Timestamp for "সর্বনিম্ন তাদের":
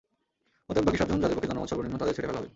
1.71-2.15